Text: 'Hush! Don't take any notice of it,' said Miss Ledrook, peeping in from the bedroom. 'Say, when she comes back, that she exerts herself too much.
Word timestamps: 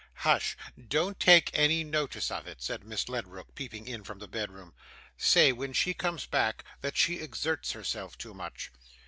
'Hush! 0.25 0.57
Don't 0.87 1.19
take 1.19 1.51
any 1.53 1.83
notice 1.83 2.31
of 2.31 2.47
it,' 2.47 2.59
said 2.63 2.83
Miss 2.83 3.07
Ledrook, 3.07 3.53
peeping 3.53 3.85
in 3.87 4.03
from 4.03 4.17
the 4.17 4.27
bedroom. 4.27 4.73
'Say, 5.15 5.51
when 5.51 5.73
she 5.73 5.93
comes 5.93 6.25
back, 6.25 6.63
that 6.81 6.97
she 6.97 7.19
exerts 7.19 7.73
herself 7.73 8.17
too 8.17 8.33
much. 8.33 8.71